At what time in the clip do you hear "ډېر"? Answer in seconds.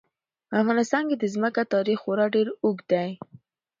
2.35-2.47